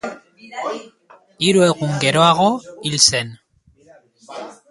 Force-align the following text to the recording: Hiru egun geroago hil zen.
Hiru 1.47 1.61
egun 1.65 1.93
geroago 2.05 2.49
hil 2.89 2.97
zen. 3.03 3.31